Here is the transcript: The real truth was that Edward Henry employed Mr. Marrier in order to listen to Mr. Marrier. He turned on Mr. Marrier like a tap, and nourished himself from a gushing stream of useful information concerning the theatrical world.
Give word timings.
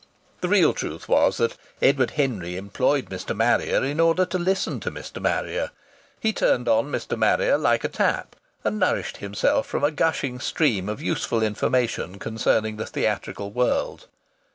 The 0.39 0.47
real 0.49 0.73
truth 0.73 1.07
was 1.07 1.37
that 1.37 1.57
Edward 1.79 2.09
Henry 2.17 2.57
employed 2.57 3.11
Mr. 3.11 3.35
Marrier 3.35 3.83
in 3.83 3.99
order 3.99 4.25
to 4.25 4.39
listen 4.39 4.79
to 4.79 4.89
Mr. 4.89 5.21
Marrier. 5.21 5.69
He 6.19 6.33
turned 6.33 6.67
on 6.67 6.91
Mr. 6.91 7.15
Marrier 7.15 7.55
like 7.55 7.83
a 7.83 7.87
tap, 7.87 8.35
and 8.63 8.79
nourished 8.79 9.17
himself 9.17 9.67
from 9.67 9.83
a 9.83 9.91
gushing 9.91 10.39
stream 10.39 10.89
of 10.89 11.03
useful 11.03 11.43
information 11.43 12.17
concerning 12.17 12.77
the 12.77 12.87
theatrical 12.87 13.51
world. 13.51 14.07